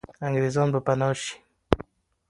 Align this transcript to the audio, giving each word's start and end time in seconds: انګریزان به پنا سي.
انګریزان 0.25 0.67
به 0.73 0.79
پنا 0.85 1.09
سي. 1.21 1.31